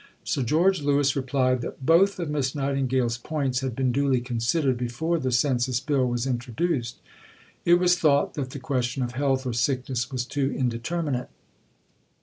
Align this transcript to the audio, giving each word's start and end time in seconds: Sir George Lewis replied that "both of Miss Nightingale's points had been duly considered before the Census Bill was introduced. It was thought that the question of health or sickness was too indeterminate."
Sir 0.23 0.41
George 0.41 0.81
Lewis 0.81 1.15
replied 1.15 1.61
that 1.61 1.85
"both 1.85 2.17
of 2.17 2.27
Miss 2.27 2.55
Nightingale's 2.55 3.19
points 3.19 3.59
had 3.59 3.75
been 3.75 3.91
duly 3.91 4.19
considered 4.19 4.75
before 4.75 5.19
the 5.19 5.31
Census 5.31 5.79
Bill 5.79 6.07
was 6.07 6.25
introduced. 6.25 6.97
It 7.65 7.75
was 7.75 7.95
thought 7.99 8.33
that 8.33 8.49
the 8.49 8.57
question 8.57 9.03
of 9.03 9.11
health 9.11 9.45
or 9.45 9.53
sickness 9.53 10.11
was 10.11 10.25
too 10.25 10.51
indeterminate." 10.57 11.29